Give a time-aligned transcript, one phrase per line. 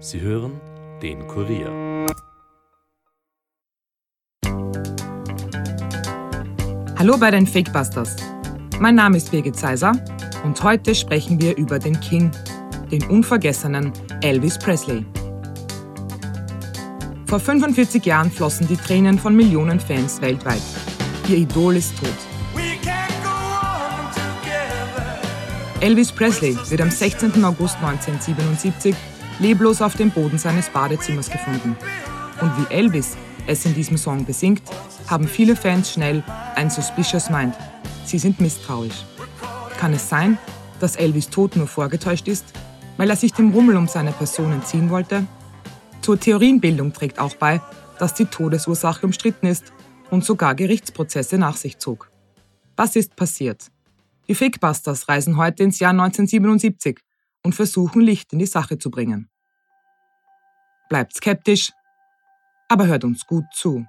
[0.00, 0.60] Sie hören
[1.02, 2.06] den Kurier.
[6.96, 8.14] Hallo bei den Fakebusters.
[8.78, 9.92] Mein Name ist Birgit Seiser
[10.44, 12.30] und heute sprechen wir über den King,
[12.92, 13.92] den unvergessenen
[14.22, 15.04] Elvis Presley.
[17.26, 20.62] Vor 45 Jahren flossen die Tränen von Millionen Fans weltweit.
[21.28, 22.14] Ihr Idol ist tot.
[25.80, 27.44] Elvis Presley wird am 16.
[27.44, 28.94] August 1977
[29.38, 31.76] leblos auf dem Boden seines Badezimmers gefunden.
[32.40, 34.62] Und wie Elvis es in diesem Song besingt,
[35.06, 36.22] haben viele Fans schnell
[36.54, 37.54] ein suspicious mind.
[38.04, 39.04] Sie sind misstrauisch.
[39.78, 40.38] Kann es sein,
[40.80, 42.44] dass Elvis Tod nur vorgetäuscht ist,
[42.96, 45.26] weil er sich dem Rummel um seine Person entziehen wollte?
[46.02, 47.60] Zur Theorienbildung trägt auch bei,
[47.98, 49.72] dass die Todesursache umstritten ist
[50.10, 52.10] und sogar Gerichtsprozesse nach sich zog.
[52.76, 53.70] Was ist passiert?
[54.28, 56.98] Die Fakebusters reisen heute ins Jahr 1977
[57.42, 59.28] und versuchen Licht in die Sache zu bringen.
[60.88, 61.70] Bleibt skeptisch,
[62.68, 63.84] aber hört uns gut zu.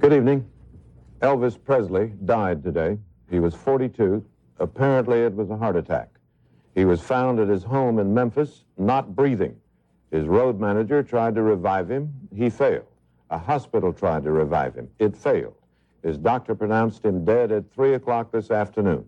[0.00, 0.44] Good evening.
[1.20, 2.98] Elvis Presley died today.
[3.28, 4.24] He was 42.
[4.60, 6.08] Apparently, it was a heart attack.
[6.76, 9.56] He was found at his home in Memphis, not breathing.
[10.12, 12.12] His road manager tried to revive him.
[12.32, 12.86] He failed.
[13.30, 14.88] A hospital tried to revive him.
[15.00, 15.57] It failed.
[16.02, 19.04] His doctor pronounced him dead at 3 o'clock this afternoon.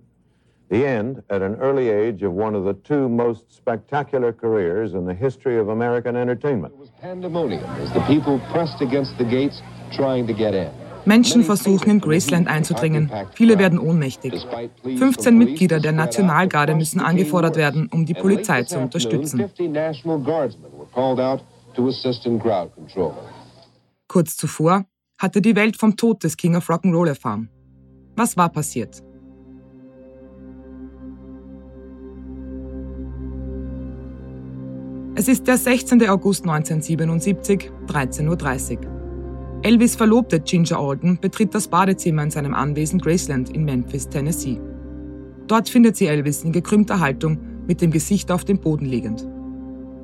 [0.70, 5.04] The end, at an early age, of one of the two most spectacular careers in
[5.04, 6.72] the history of American entertainment.
[6.74, 10.70] It was pandemonium as the people pressed against the gates trying to get in.
[11.06, 13.10] Menschen versuchen in Graceland einzudringen.
[13.34, 14.46] Viele werden ohnmächtig.
[14.84, 19.50] 15 Mitglieder der Nationalgarde müssen angefordert werden, um die Polizei zu unterstützen.
[24.06, 24.84] Kurz zuvor
[25.20, 27.50] hatte die Welt vom Tod des King of Rock'n'Roll erfahren.
[28.16, 29.04] Was war passiert?
[35.14, 36.08] Es ist der 16.
[36.08, 39.60] August 1977, 13.30 Uhr.
[39.62, 44.58] Elvis Verlobte Ginger Alden betritt das Badezimmer in seinem Anwesen Graceland in Memphis, Tennessee.
[45.46, 49.28] Dort findet sie Elvis in gekrümmter Haltung mit dem Gesicht auf dem Boden liegend.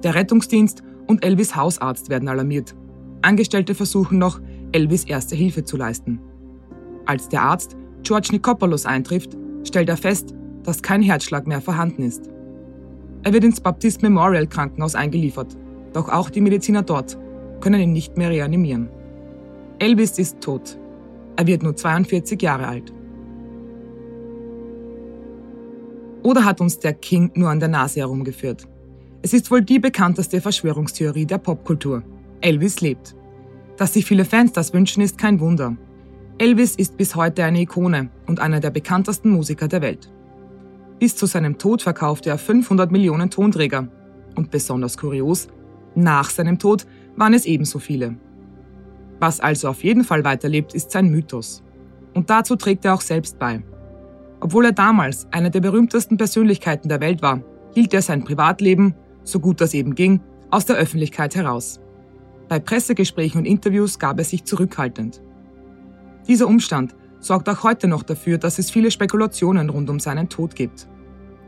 [0.02, 2.74] Der Rettungsdienst und Elvis Hausarzt werden alarmiert.
[3.22, 4.40] Angestellte versuchen noch,
[4.76, 6.20] Elvis erste Hilfe zu leisten.
[7.06, 12.28] Als der Arzt George Nikopoulos eintrifft, stellt er fest, dass kein Herzschlag mehr vorhanden ist.
[13.22, 15.56] Er wird ins Baptist Memorial Krankenhaus eingeliefert,
[15.94, 17.16] doch auch die Mediziner dort
[17.60, 18.90] können ihn nicht mehr reanimieren.
[19.78, 20.78] Elvis ist tot.
[21.36, 22.92] Er wird nur 42 Jahre alt.
[26.22, 28.68] Oder hat uns der King nur an der Nase herumgeführt?
[29.22, 32.02] Es ist wohl die bekannteste Verschwörungstheorie der Popkultur.
[32.42, 33.16] Elvis lebt.
[33.76, 35.76] Dass sich viele Fans das wünschen, ist kein Wunder.
[36.38, 40.10] Elvis ist bis heute eine Ikone und einer der bekanntesten Musiker der Welt.
[40.98, 43.88] Bis zu seinem Tod verkaufte er 500 Millionen Tonträger.
[44.34, 45.48] Und besonders kurios,
[45.94, 48.16] nach seinem Tod waren es ebenso viele.
[49.18, 51.62] Was also auf jeden Fall weiterlebt, ist sein Mythos.
[52.14, 53.62] Und dazu trägt er auch selbst bei.
[54.40, 57.42] Obwohl er damals eine der berühmtesten Persönlichkeiten der Welt war,
[57.74, 60.20] hielt er sein Privatleben, so gut das eben ging,
[60.50, 61.80] aus der Öffentlichkeit heraus.
[62.48, 65.20] Bei Pressegesprächen und Interviews gab er sich zurückhaltend.
[66.28, 70.54] Dieser Umstand sorgt auch heute noch dafür, dass es viele Spekulationen rund um seinen Tod
[70.54, 70.88] gibt.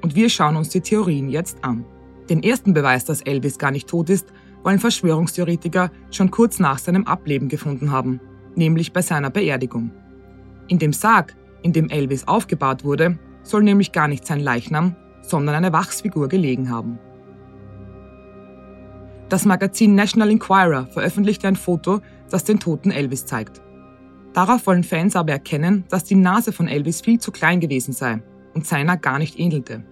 [0.03, 1.85] Und wir schauen uns die Theorien jetzt an.
[2.29, 4.27] Den ersten Beweis, dass Elvis gar nicht tot ist,
[4.65, 8.21] wollen Verschwörungstheoretiker schon kurz nach seinem Ableben gefunden haben,
[8.57, 9.93] nämlich bei seiner Beerdigung.
[10.67, 15.55] In dem Sarg, in dem Elvis aufgebahrt wurde, soll nämlich gar nicht sein Leichnam, sondern
[15.55, 16.99] eine Wachsfigur gelegen haben.
[19.29, 22.01] Das Magazin National Enquirer veröffentlichte ein Foto,
[22.31, 23.61] das den toten Elvis zeigt.
[24.33, 28.23] Darauf wollen Fans aber erkennen, dass die Nase von Elvis viel zu klein gewesen sei
[28.55, 29.85] und seiner gar nicht ähnelte.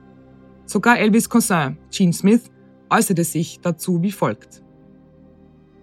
[0.64, 2.50] Sogar Elvis' Cousin, Gene Smith,
[2.91, 4.62] äußerte sich dazu wie folgt.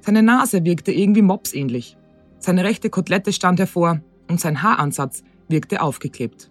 [0.02, 1.98] Seine Nase wirkte irgendwie mopsähnlich.
[2.40, 6.50] Seine rechte Kotelette stand hervor und sein Haaransatz wirkte aufgeklebt.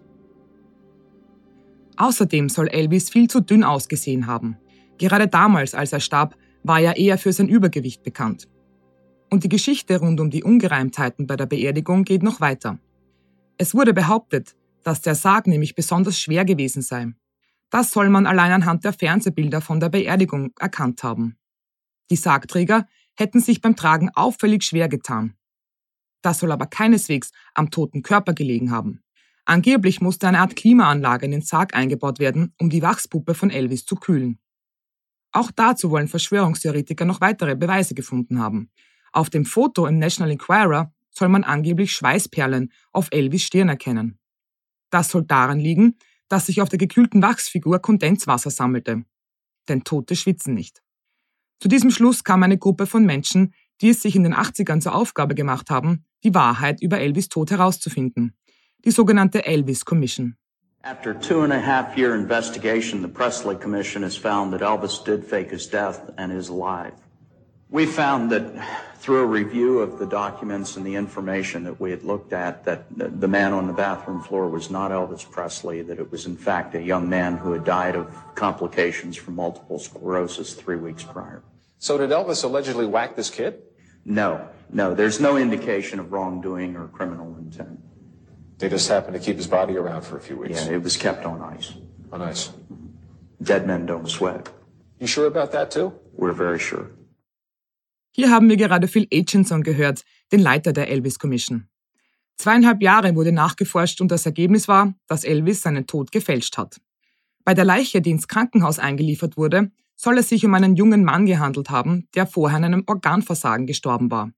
[1.97, 4.57] Außerdem soll Elvis viel zu dünn ausgesehen haben.
[4.97, 8.47] Gerade damals, als er starb, war er eher für sein Übergewicht bekannt.
[9.29, 12.79] Und die Geschichte rund um die Ungereimtheiten bei der Beerdigung geht noch weiter.
[13.57, 17.13] Es wurde behauptet, dass der Sarg nämlich besonders schwer gewesen sei.
[17.69, 21.37] Das soll man allein anhand der Fernsehbilder von der Beerdigung erkannt haben.
[22.11, 25.35] Die Sargträger hätten sich beim Tragen auffällig schwer getan.
[26.21, 29.01] Das soll aber keineswegs am toten Körper gelegen haben.
[29.45, 33.85] Angeblich musste eine Art Klimaanlage in den Sarg eingebaut werden, um die Wachspuppe von Elvis
[33.85, 34.39] zu kühlen.
[35.33, 38.69] Auch dazu wollen Verschwörungstheoretiker noch weitere Beweise gefunden haben.
[39.11, 44.19] Auf dem Foto im National Enquirer soll man angeblich Schweißperlen auf Elvis Stirn erkennen.
[44.89, 45.97] Das soll daran liegen,
[46.29, 49.05] dass sich auf der gekühlten Wachsfigur Kondenswasser sammelte.
[49.67, 50.81] Denn Tote schwitzen nicht.
[51.59, 54.93] Zu diesem Schluss kam eine Gruppe von Menschen, die es sich in den 80ern zur
[54.95, 58.35] Aufgabe gemacht haben, die Wahrheit über Elvis Tod herauszufinden.
[58.85, 60.37] Die sogenannte Elvis Commission.
[60.85, 65.23] After two and a half year investigation, the Presley Commission has found that Elvis did
[65.23, 66.91] fake his death and is alive.
[67.69, 68.43] We found that
[68.97, 72.83] through a review of the documents and the information that we had looked at, that
[72.97, 76.75] the man on the bathroom floor was not Elvis Presley, that it was in fact
[76.75, 81.43] a young man who had died of complications from multiple sclerosis three weeks prior.
[81.79, 83.61] So did Elvis allegedly whack this kid?
[84.03, 87.79] No, no, there's no indication of wrongdoing or criminal intent.
[88.63, 90.65] They just happened to keep his body around for a few weeks.
[90.65, 91.73] Yeah, it was kept on ice.
[92.13, 92.51] On ice.
[93.41, 94.49] Dead men don't sweat.
[95.01, 95.91] You sure about that too?
[96.15, 96.85] We're very sure.
[98.11, 101.67] Hier haben wir gerade Phil Aitchison gehört, den Leiter der Elvis Commission.
[102.37, 106.79] Zweieinhalb Jahre wurde nachgeforscht und das Ergebnis war, dass Elvis seinen Tod gefälscht hat.
[107.43, 111.25] Bei der Leiche, die ins Krankenhaus eingeliefert wurde, soll es sich um einen jungen Mann
[111.25, 114.31] gehandelt haben, der vorher an einem Organversagen gestorben war.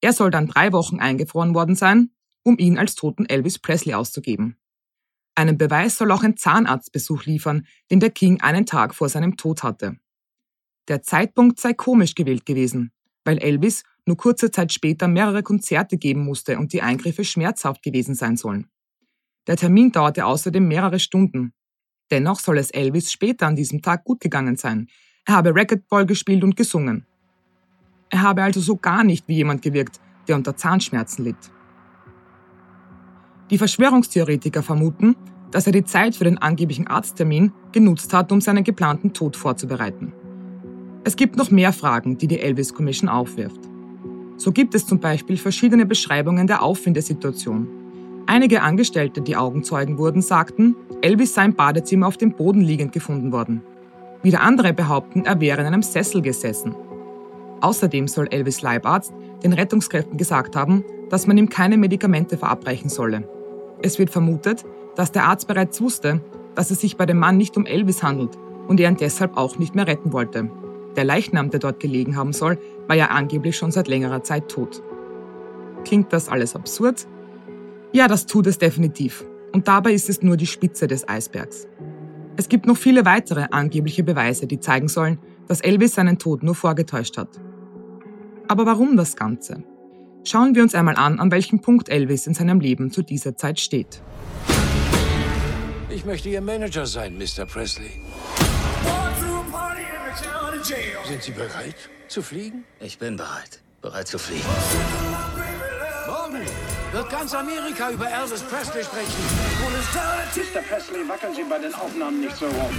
[0.00, 2.10] Er soll dann drei Wochen eingefroren worden sein,
[2.44, 4.56] um ihn als toten Elvis Presley auszugeben.
[5.34, 9.64] Einen Beweis soll auch ein Zahnarztbesuch liefern, den der King einen Tag vor seinem Tod
[9.64, 9.96] hatte.
[10.86, 12.92] Der Zeitpunkt sei komisch gewählt gewesen,
[13.24, 18.14] weil Elvis nur kurze Zeit später mehrere Konzerte geben musste und die Eingriffe schmerzhaft gewesen
[18.14, 18.68] sein sollen.
[19.46, 21.52] Der Termin dauerte außerdem mehrere Stunden.
[22.10, 24.88] Dennoch soll es Elvis später an diesem Tag gut gegangen sein.
[25.24, 27.06] Er habe Racquetball gespielt und gesungen.
[28.10, 31.53] Er habe also so gar nicht wie jemand gewirkt, der unter Zahnschmerzen litt.
[33.50, 35.16] Die Verschwörungstheoretiker vermuten,
[35.50, 40.12] dass er die Zeit für den angeblichen Arzttermin genutzt hat, um seinen geplanten Tod vorzubereiten.
[41.04, 43.60] Es gibt noch mehr Fragen, die die Elvis Commission aufwirft.
[44.36, 47.68] So gibt es zum Beispiel verschiedene Beschreibungen der Auffindesituation.
[48.26, 53.30] Einige Angestellte, die Augenzeugen wurden, sagten, Elvis sei im Badezimmer auf dem Boden liegend gefunden
[53.30, 53.62] worden.
[54.22, 56.74] Wieder andere behaupten, er wäre in einem Sessel gesessen.
[57.60, 59.12] Außerdem soll Elvis Leibarzt
[59.42, 63.28] den Rettungskräften gesagt haben, dass man ihm keine Medikamente verabreichen solle.
[63.84, 64.64] Es wird vermutet,
[64.96, 66.22] dass der Arzt bereits wusste,
[66.54, 68.30] dass es sich bei dem Mann nicht um Elvis handelt
[68.66, 70.50] und er ihn deshalb auch nicht mehr retten wollte.
[70.96, 74.82] Der Leichnam, der dort gelegen haben soll, war ja angeblich schon seit längerer Zeit tot.
[75.84, 77.06] Klingt das alles absurd?
[77.92, 79.26] Ja, das tut es definitiv.
[79.52, 81.68] Und dabei ist es nur die Spitze des Eisbergs.
[82.38, 86.54] Es gibt noch viele weitere angebliche Beweise, die zeigen sollen, dass Elvis seinen Tod nur
[86.54, 87.38] vorgetäuscht hat.
[88.48, 89.62] Aber warum das Ganze?
[90.24, 93.60] Schauen wir uns einmal an, an welchem Punkt Elvis in seinem Leben zu dieser Zeit
[93.60, 94.00] steht.
[95.90, 97.44] Ich möchte Ihr Manager sein, Mr.
[97.44, 97.92] Presley.
[101.06, 101.76] Sind Sie bereit
[102.08, 102.64] zu fliegen?
[102.80, 103.60] Ich bin bereit.
[103.82, 104.48] Bereit zu fliegen.
[106.06, 106.40] Morgen
[106.92, 109.12] wird ganz Amerika über Elvis Presley sprechen.
[110.54, 110.60] Mr.
[110.62, 112.74] Presley, wackeln Sie bei den Aufnahmen nicht so rum.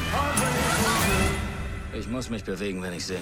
[1.97, 3.21] Ich muss mich bewegen, wenn ich singe.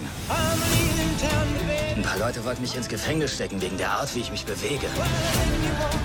[1.96, 4.88] Ein paar Leute wollten mich ins Gefängnis stecken wegen der Art, wie ich mich bewege.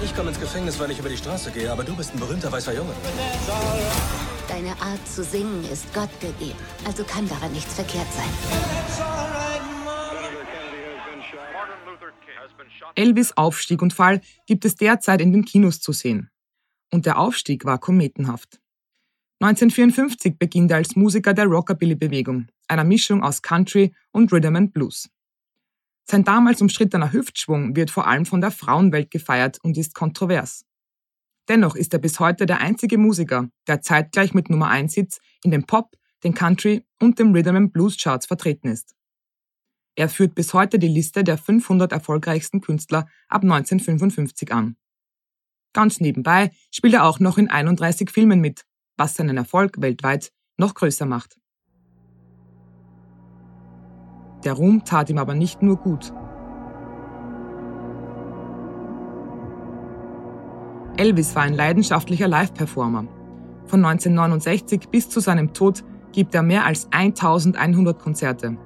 [0.04, 2.52] Ich komme ins Gefängnis, weil ich über die Straße gehe, aber du bist ein berühmter
[2.52, 2.92] weißer Junge.
[4.48, 8.28] Deine Art zu singen ist Gott gegeben, also kann daran nichts verkehrt sein.
[12.94, 16.30] Elvis Aufstieg und Fall gibt es derzeit in den Kinos zu sehen.
[16.90, 18.60] Und der Aufstieg war kometenhaft.
[19.40, 25.08] 1954 beginnt er als Musiker der Rockabilly-Bewegung, einer Mischung aus Country und Rhythm and Blues.
[26.04, 30.64] Sein damals umstrittener Hüftschwung wird vor allem von der Frauenwelt gefeiert und ist kontrovers.
[31.48, 35.52] Dennoch ist er bis heute der einzige Musiker, der zeitgleich mit Nummer 1 Hits in
[35.52, 38.96] den Pop, den Country und dem Rhythm and Blues Charts vertreten ist.
[39.94, 44.76] Er führt bis heute die Liste der 500 erfolgreichsten Künstler ab 1955 an.
[45.72, 48.64] Ganz nebenbei spielt er auch noch in 31 Filmen mit,
[48.98, 51.38] was seinen Erfolg weltweit noch größer macht.
[54.44, 56.12] Der Ruhm tat ihm aber nicht nur gut.
[60.96, 63.06] Elvis war ein leidenschaftlicher Live-Performer.
[63.66, 68.56] Von 1969 bis zu seinem Tod gibt er mehr als 1100 Konzerte.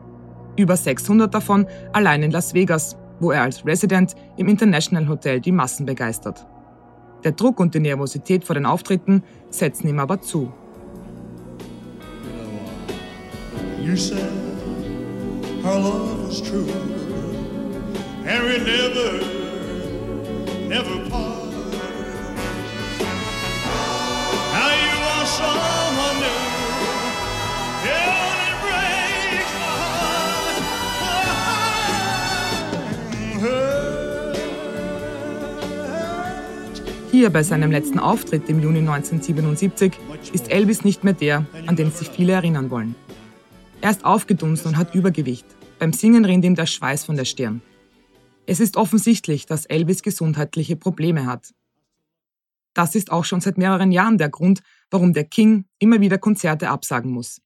[0.57, 5.53] Über 600 davon allein in Las Vegas, wo er als Resident im International Hotel die
[5.53, 6.47] Massen begeistert.
[7.25, 10.53] Der Druck und die Nervosität vor den Auftritten setzen ihm aber zu.
[13.81, 14.31] You said
[15.65, 16.69] our love was true,
[18.25, 19.21] and we never,
[20.69, 21.32] never part.
[37.23, 39.93] Hier bei seinem letzten Auftritt im Juni 1977
[40.33, 42.97] ist Elvis nicht mehr der, an den sich viele erinnern wollen.
[43.81, 45.47] Er ist aufgedunsen und hat Übergewicht.
[45.79, 47.63] Beim Singen rinnt ihm der Schweiß von der Stirn.
[48.45, 51.55] Es ist offensichtlich, dass Elvis gesundheitliche Probleme hat.
[52.75, 54.61] Das ist auch schon seit mehreren Jahren der Grund,
[54.91, 57.41] warum der King immer wieder Konzerte absagen muss.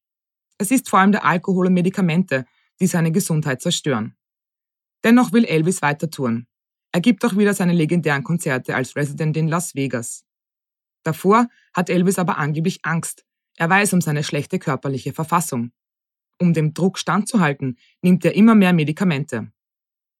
[0.57, 2.47] Es ist vor allem der Alkohol und Medikamente,
[2.81, 4.17] die seine Gesundheit zerstören.
[5.05, 6.47] Dennoch will Elvis weiter touren.
[6.97, 10.25] Er gibt auch wieder seine legendären Konzerte als Resident in Las Vegas.
[11.03, 13.27] Davor hat Elvis aber angeblich Angst.
[13.59, 15.73] Er weiß um seine schlechte körperliche Verfassung.
[16.41, 19.53] Um dem Druck standzuhalten, nimmt er immer mehr Medikamente.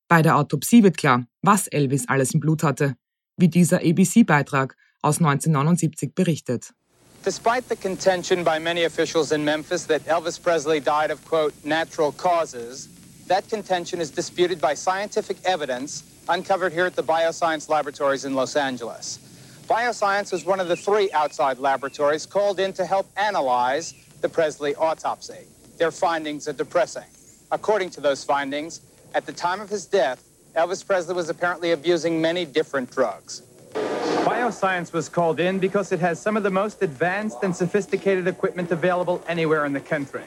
[0.07, 2.95] Bei der Autopsie wird klar, was Elvis alles im Blut hatte,
[3.39, 6.75] wie dieser ABC-Beitrag aus 1979 berichtet.
[7.25, 12.13] Despite the contention by many officials in Memphis that Elvis Presley died of, quote, natural
[12.13, 12.91] causes,
[13.29, 18.57] that contention is disputed by scientific evidence uncovered here at the Bioscience Laboratories in Los
[18.57, 19.19] Angeles.
[19.69, 24.75] Bioscience was one of the three outside laboratories called in to help analyze the Presley
[24.77, 25.47] autopsy.
[25.79, 27.09] Their findings are depressing.
[27.51, 28.81] According to those findings,
[29.15, 30.23] at the time of his death,
[30.55, 33.43] Elvis Presley was apparently abusing many different drugs.
[33.75, 38.71] Bioscience was called in because it has some of the most advanced and sophisticated equipment
[38.71, 40.25] available anywhere in the country.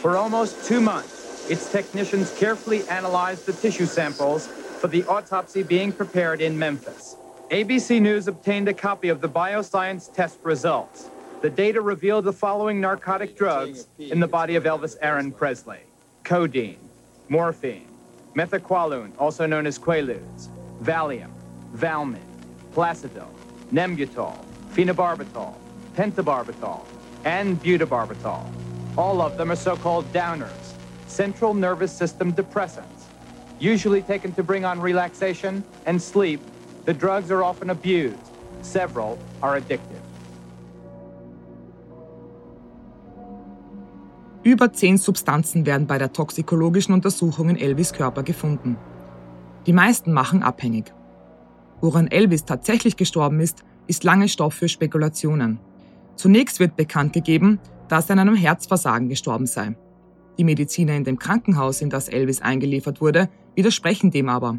[0.00, 4.48] For almost two months, its technicians carefully analyzed the tissue samples
[4.80, 7.14] for the autopsy being prepared in Memphis.
[7.50, 11.10] ABC News obtained a copy of the bioscience test results.
[11.42, 15.80] The data revealed the following narcotic drugs in the body of Elvis Aaron Presley
[16.24, 16.78] codeine,
[17.28, 17.88] morphine,
[18.34, 20.48] methaqualone, also known as Quaaludes,
[20.82, 21.30] Valium,
[21.72, 22.22] Valmid,
[22.72, 23.28] Placidil,
[23.72, 25.54] Nembutal, phenobarbital,
[25.94, 26.84] pentobarbital,
[27.24, 28.46] and butabarbital.
[28.96, 30.74] All of them are so called downers,
[31.06, 32.99] central nervous system depressants.
[33.60, 36.40] Usually taken to bring on relaxation and sleep,
[36.86, 38.16] the drugs are often abused.
[38.62, 40.00] Several are addictive.
[44.42, 48.78] Über zehn Substanzen werden bei der toxikologischen Untersuchung in Elvis Körper gefunden.
[49.66, 50.94] Die meisten machen abhängig.
[51.82, 55.58] Woran Elvis tatsächlich gestorben ist, ist lange Stoff für Spekulationen.
[56.16, 59.76] Zunächst wird bekannt gegeben, dass er an einem Herzversagen gestorben sei.
[60.40, 64.58] Die Mediziner in dem Krankenhaus, in das Elvis eingeliefert wurde, widersprechen dem aber.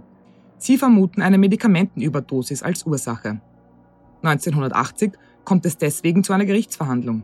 [0.59, 3.41] Sie vermuten eine Medikamentenüberdosis als Ursache.
[4.21, 7.23] 1980 kommt es deswegen zu einer Gerichtsverhandlung.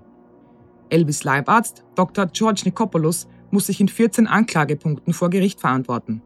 [0.89, 2.25] Elvis Leibarzt, Dr.
[2.25, 6.23] George Nikopoulos, muss sich in 14 Anklagepunkten vor Gericht verantworten.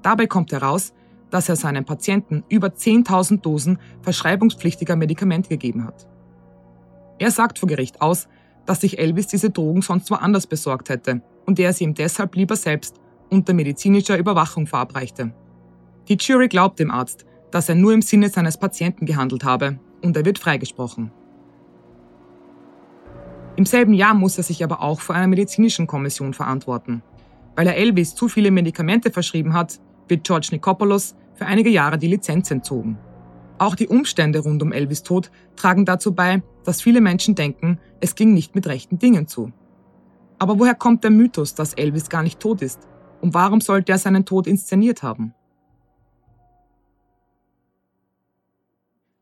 [0.00, 0.94] Dabei kommt heraus,
[1.28, 6.08] dass er seinen Patienten über 10.000 Dosen verschreibungspflichtiger Medikamente gegeben hat.
[7.18, 8.28] Er sagt vor Gericht aus,
[8.64, 12.56] dass sich Elvis diese Drogen sonst woanders besorgt hätte und er sie ihm deshalb lieber
[12.56, 13.00] selbst
[13.30, 15.32] unter medizinischer Überwachung verabreichte.
[16.08, 20.16] Die Jury glaubt dem Arzt, dass er nur im Sinne seines Patienten gehandelt habe und
[20.16, 21.10] er wird freigesprochen.
[23.56, 27.02] Im selben Jahr muss er sich aber auch vor einer medizinischen Kommission verantworten.
[27.54, 32.08] Weil er Elvis zu viele Medikamente verschrieben hat, wird George Nikopoulos für einige Jahre die
[32.08, 32.98] Lizenz entzogen.
[33.58, 38.14] Auch die Umstände rund um Elvis Tod tragen dazu bei, dass viele Menschen denken, es
[38.14, 39.52] ging nicht mit rechten Dingen zu.
[40.38, 42.80] Aber woher kommt der Mythos, dass Elvis gar nicht tot ist?
[43.20, 45.34] Und warum sollte er seinen Tod inszeniert haben?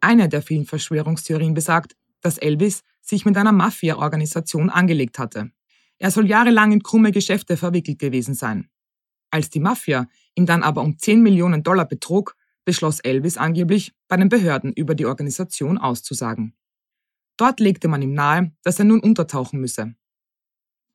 [0.00, 5.50] Eine der vielen Verschwörungstheorien besagt, dass Elvis sich mit einer Mafia-Organisation angelegt hatte.
[5.99, 8.68] Er soll jahrelang in krumme Geschäfte verwickelt gewesen sein.
[9.30, 14.16] Als die Mafia ihn dann aber um 10 Millionen Dollar betrug, beschloss Elvis angeblich, bei
[14.16, 16.54] den Behörden über die Organisation auszusagen.
[17.37, 19.94] Dort legte man ihm nahe, dass er nun untertauchen müsse.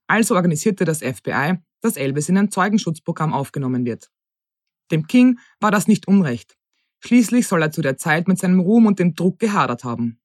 [0.10, 4.10] Also organisierte das FBI, dass Elvis in ein Zeugenschutzprogramm aufgenommen wird.
[4.90, 6.58] Dem King war das nicht unrecht.
[7.00, 10.20] Schließlich soll er zu der Zeit mit seinem Ruhm und dem Druck gehadert haben.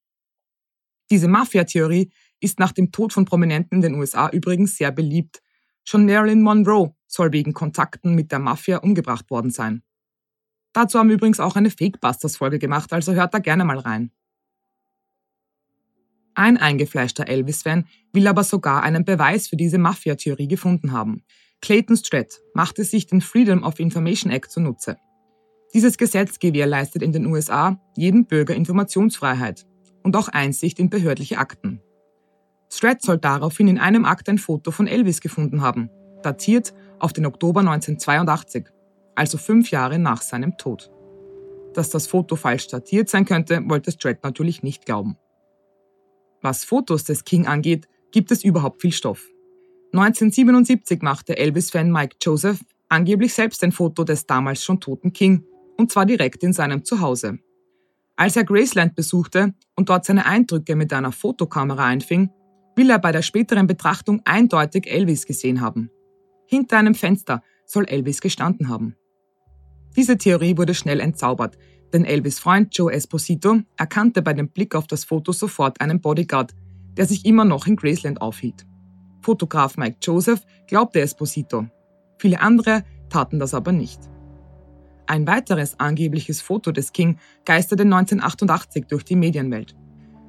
[1.10, 2.10] Diese Mafia-Theorie
[2.40, 5.42] ist nach dem Tod von Prominenten in den USA übrigens sehr beliebt.
[5.84, 9.82] Schon Marilyn Monroe soll wegen Kontakten mit der Mafia umgebracht worden sein.
[10.72, 14.12] Dazu haben wir übrigens auch eine Fake-Busters-Folge gemacht, also hört da gerne mal rein.
[16.34, 21.22] Ein eingefleischter Elvis-Fan will aber sogar einen Beweis für diese Mafia-Theorie gefunden haben.
[21.60, 24.96] Clayton Stratt machte sich den Freedom of Information Act zunutze.
[25.72, 29.66] Dieses Gesetz gewährleistet in den USA jedem Bürger Informationsfreiheit
[30.02, 31.80] und auch Einsicht in behördliche Akten.
[32.68, 35.88] Stratt soll daraufhin in einem Akt ein Foto von Elvis gefunden haben,
[36.22, 38.66] datiert auf den Oktober 1982,
[39.14, 40.90] also fünf Jahre nach seinem Tod.
[41.74, 45.16] Dass das Foto falsch datiert sein könnte, wollte Stratt natürlich nicht glauben.
[46.44, 49.26] Was Fotos des King angeht, gibt es überhaupt viel Stoff.
[49.94, 52.60] 1977 machte Elvis-Fan Mike Joseph
[52.90, 55.46] angeblich selbst ein Foto des damals schon toten King,
[55.78, 57.38] und zwar direkt in seinem Zuhause.
[58.16, 62.28] Als er Graceland besuchte und dort seine Eindrücke mit einer Fotokamera einfing,
[62.76, 65.90] will er bei der späteren Betrachtung eindeutig Elvis gesehen haben.
[66.46, 68.96] Hinter einem Fenster soll Elvis gestanden haben.
[69.96, 71.56] Diese Theorie wurde schnell entzaubert,
[71.92, 76.54] denn Elvis Freund Joe Esposito erkannte bei dem Blick auf das Foto sofort einen Bodyguard,
[76.96, 78.66] der sich immer noch in Graceland aufhielt.
[79.22, 81.66] Fotograf Mike Joseph glaubte Esposito.
[82.18, 84.00] Viele andere taten das aber nicht.
[85.06, 89.74] Ein weiteres angebliches Foto des King geisterte 1988 durch die Medienwelt.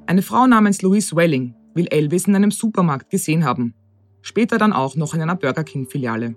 [0.06, 3.74] Eine Frau namens Louise Welling will Elvis in einem Supermarkt gesehen haben,
[4.22, 6.36] später dann auch noch in einer Burger King-Filiale.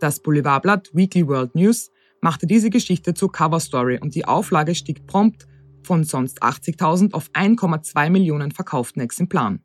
[0.00, 5.46] Das Boulevardblatt Weekly World News machte diese Geschichte zur Coverstory und die Auflage stieg prompt
[5.82, 9.62] von sonst 80.000 auf 1,2 Millionen verkauften Exemplaren.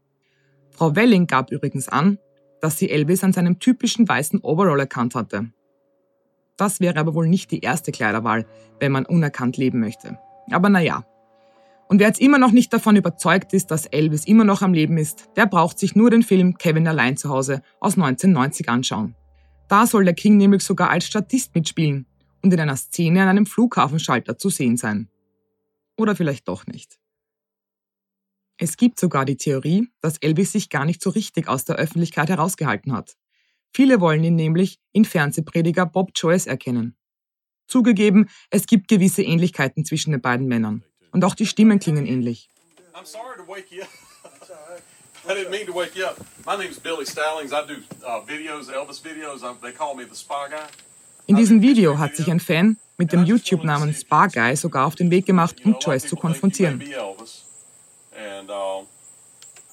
[0.71, 2.17] Frau Welling gab übrigens an,
[2.61, 5.51] dass sie Elvis an seinem typischen weißen Overall erkannt hatte.
[6.57, 8.45] Das wäre aber wohl nicht die erste Kleiderwahl,
[8.79, 10.17] wenn man unerkannt leben möchte.
[10.51, 11.05] Aber naja.
[11.89, 14.97] Und wer jetzt immer noch nicht davon überzeugt ist, dass Elvis immer noch am Leben
[14.97, 19.15] ist, der braucht sich nur den Film Kevin allein zu Hause aus 1990 anschauen.
[19.67, 22.07] Da soll der King nämlich sogar als Statist mitspielen
[22.43, 25.09] und in einer Szene an einem Flughafenschalter zu sehen sein.
[25.97, 26.99] Oder vielleicht doch nicht.
[28.57, 32.29] Es gibt sogar die Theorie, dass Elvis sich gar nicht so richtig aus der Öffentlichkeit
[32.29, 33.17] herausgehalten hat.
[33.73, 36.95] Viele wollen ihn nämlich in Fernsehprediger Bob Joyce erkennen.
[37.67, 40.83] Zugegeben, es gibt gewisse Ähnlichkeiten zwischen den beiden Männern.
[41.11, 42.49] Und auch die Stimmen klingen ähnlich.
[42.93, 43.89] I'm sorry to wake you up.
[45.25, 46.17] I didn't mean to wake you up.
[46.45, 47.53] My name's Billy Stallings.
[47.53, 49.41] I do uh, videos, Elvis videos.
[49.41, 50.67] Um, they call me the Spa Guy.
[51.25, 55.09] In diesem Video hat sich ein Fan mit dem YouTube-Namen Spa Guy sogar auf den
[55.09, 56.81] Weg gemacht, um Joyce zu konfrontieren.
[58.15, 58.49] And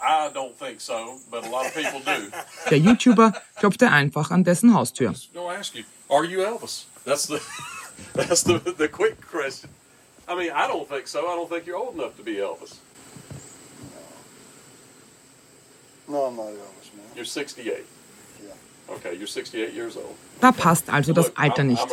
[0.03, 2.31] I don't think so, but a lot of people do.
[2.71, 5.13] Der YouTuber klopfte einfach an dessen Haustür.
[5.35, 6.87] Go ask you, are you Elvis?
[7.05, 7.39] That's the
[8.15, 9.69] that's the the quick question.
[10.27, 11.27] I mean, I don't think so.
[11.27, 12.77] I don't think you're old enough to be Elvis.
[16.09, 17.07] No, I'm not Elvis, man.
[17.15, 17.75] You're 68.
[17.75, 18.80] Okay, you're 68 years old.
[20.41, 21.87] Da passt also das Alter nicht.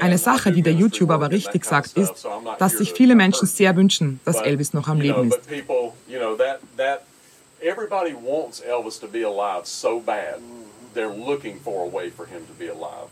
[0.00, 2.26] Eine Sache, die der YouTuber aber richtig sagt, ist,
[2.58, 5.40] dass sich viele Menschen sehr wünschen, dass Elvis noch am Leben ist.
[7.64, 10.40] Everybody wants Elvis to be alive so bad.
[10.96, 13.08] They're looking for a way for him to be alive.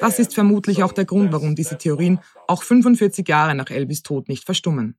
[0.00, 4.28] Das ist vermutlich auch der Grund, warum diese Theorien auch 45 Jahre nach Elvis Tod
[4.28, 4.96] nicht verstummen.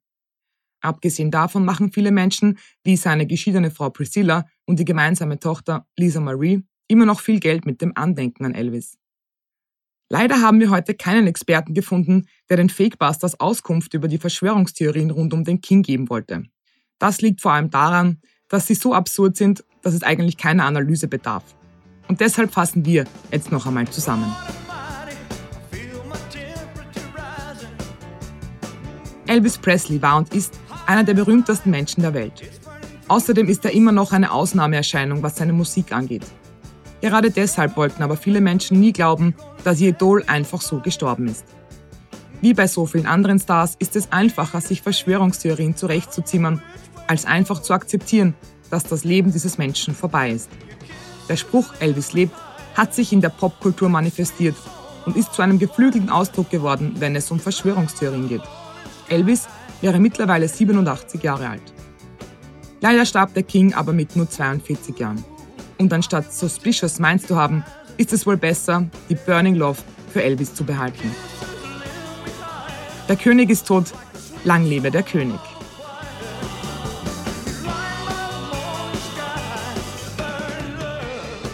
[0.82, 6.20] Abgesehen davon machen viele Menschen, wie seine geschiedene Frau Priscilla und die gemeinsame Tochter Lisa
[6.20, 8.98] Marie, immer noch viel Geld mit dem Andenken an Elvis.
[10.10, 15.34] Leider haben wir heute keinen Experten gefunden, der den Fakebusters Auskunft über die Verschwörungstheorien rund
[15.34, 16.44] um den King geben wollte.
[16.98, 21.08] Das liegt vor allem daran, dass sie so absurd sind, dass es eigentlich keiner Analyse
[21.08, 21.44] bedarf.
[22.08, 24.34] Und deshalb fassen wir jetzt noch einmal zusammen.
[29.28, 32.44] Elvis Presley war und ist einer der berühmtesten Menschen der Welt.
[33.10, 36.26] Außerdem ist er immer noch eine Ausnahmeerscheinung, was seine Musik angeht.
[37.02, 41.46] Gerade deshalb wollten aber viele Menschen nie glauben, dass ihr Idol einfach so gestorben ist.
[42.42, 46.62] Wie bei so vielen anderen Stars ist es einfacher, sich Verschwörungstheorien zurechtzuzimmern,
[47.08, 48.36] als einfach zu akzeptieren,
[48.70, 50.50] dass das Leben dieses Menschen vorbei ist.
[51.30, 52.36] Der Spruch Elvis lebt
[52.76, 54.56] hat sich in der Popkultur manifestiert
[55.06, 58.44] und ist zu einem geflügelten Ausdruck geworden, wenn es um Verschwörungstheorien geht.
[59.10, 59.48] Elvis
[59.82, 61.74] wäre mittlerweile 87 Jahre alt.
[62.82, 65.24] Leider starb der King aber mit nur 42 Jahren.
[65.78, 67.64] Und anstatt Suspicious Minds zu haben,
[67.98, 71.12] ist es wohl besser, die Burning Love für Elvis zu behalten.
[73.08, 73.94] Der König ist tot,
[74.44, 75.40] lang lebe der König.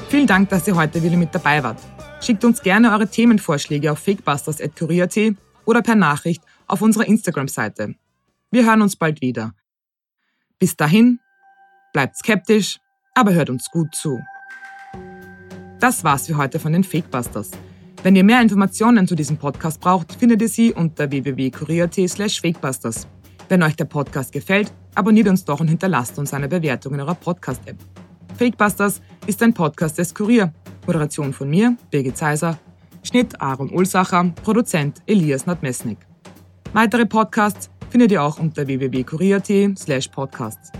[0.09, 1.79] Vielen Dank, dass ihr heute wieder mit dabei wart.
[2.21, 7.95] Schickt uns gerne eure Themenvorschläge auf fakebusters.kurier.at oder per Nachricht auf unserer Instagram-Seite.
[8.51, 9.53] Wir hören uns bald wieder.
[10.59, 11.19] Bis dahin,
[11.93, 12.79] bleibt skeptisch,
[13.13, 14.21] aber hört uns gut zu.
[15.79, 17.51] Das war's für heute von den Fakebusters.
[18.03, 23.07] Wenn ihr mehr Informationen zu diesem Podcast braucht, findet ihr sie unter www.kurier.at slash fakebusters.
[23.49, 27.15] Wenn euch der Podcast gefällt, abonniert uns doch und hinterlasst uns eine Bewertung in eurer
[27.15, 27.77] Podcast-App.
[28.37, 30.53] Fakebusters ist ein Podcast des Kurier.
[30.85, 32.57] Moderation von mir, Birgit Zeiser.
[33.03, 35.97] Schnitt Aaron Ulsacher, Produzent Elias Nadmesnik.
[36.73, 40.71] Weitere Podcasts findet ihr auch unter www.kurier.at slash podcasts.